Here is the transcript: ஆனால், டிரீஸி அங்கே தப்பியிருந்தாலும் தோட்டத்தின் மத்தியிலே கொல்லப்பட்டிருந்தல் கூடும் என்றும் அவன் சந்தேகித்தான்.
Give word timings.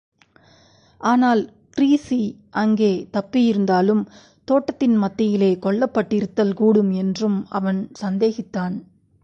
ஆனால், 1.01 1.41
டிரீஸி 1.77 2.21
அங்கே 2.51 3.07
தப்பியிருந்தாலும் 3.13 4.03
தோட்டத்தின் 4.47 4.95
மத்தியிலே 4.95 5.57
கொல்லப்பட்டிருந்தல் 5.61 6.53
கூடும் 6.53 6.91
என்றும் 6.91 7.45
அவன் 7.49 7.89
சந்தேகித்தான். 7.93 8.75